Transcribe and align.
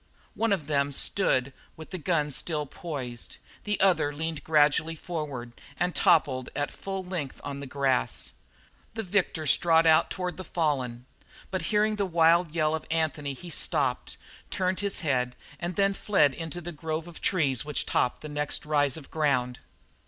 One 0.33 0.51
of 0.51 0.65
them 0.65 0.91
stood 0.91 1.53
with 1.77 1.91
his 1.91 2.01
gun 2.01 2.31
still 2.31 2.65
poised; 2.65 3.37
the 3.65 3.79
other 3.79 4.11
leaned 4.11 4.43
gradually 4.43 4.95
forward 4.95 5.53
and 5.79 5.93
toppled 5.93 6.49
at 6.55 6.71
full 6.71 7.03
length 7.03 7.39
on 7.43 7.59
the 7.59 7.67
grass. 7.67 8.31
The 8.95 9.03
victor 9.03 9.45
strode 9.45 9.85
out 9.85 10.09
toward 10.09 10.37
the 10.37 10.43
fallen, 10.43 11.05
but 11.51 11.65
hearing 11.69 11.97
the 11.97 12.07
wild 12.07 12.49
yell 12.49 12.73
of 12.73 12.87
Anthony 12.89 13.33
he 13.35 13.51
stopped, 13.51 14.17
turned 14.49 14.79
his 14.79 15.01
head, 15.01 15.35
and 15.59 15.75
then 15.75 15.93
fled 15.93 16.33
into 16.33 16.61
the 16.61 16.71
grove 16.71 17.07
of 17.07 17.21
trees 17.21 17.63
which 17.63 17.85
topped 17.85 18.21
the 18.23 18.27
next 18.29 18.65
rise 18.65 18.97
of 18.97 19.11
ground. 19.11 19.59